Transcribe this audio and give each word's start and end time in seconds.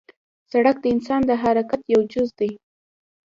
سړک 0.51 0.77
د 0.81 0.85
انسان 0.93 1.21
د 1.29 1.31
حرکت 1.41 1.81
یو 1.93 2.01
جز 2.11 2.29
دی. 2.39 2.51